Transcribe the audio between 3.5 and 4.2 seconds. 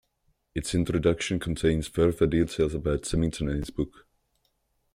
his book.